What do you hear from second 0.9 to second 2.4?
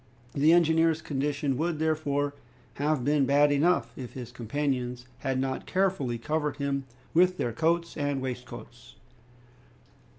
condition would, therefore,